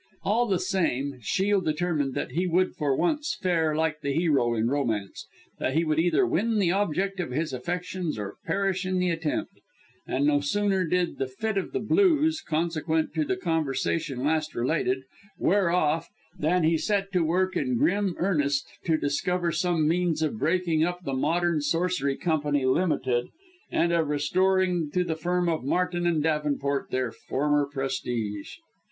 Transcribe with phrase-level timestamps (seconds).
[0.23, 4.67] All the same, Shiel determined that he would for once fare like the hero in
[4.67, 5.27] romance
[5.59, 9.59] that he would either win the object of his affections or perish in the attempt;
[10.07, 15.03] and no sooner did the fit of the blues, consequent on the conversation just related,
[15.37, 20.39] wear off, than he set to work in grim earnest to discover some means of
[20.39, 23.27] breaking up the Modern Sorcery Company Ltd.,
[23.69, 28.55] and of restoring to the firm of Martin and Davenport their former prestige.